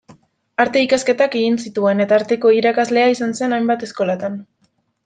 [0.63, 4.43] Arte-ikasketak egin zituen, eta Arteko irakaslea izan zen hainbat eskolatan.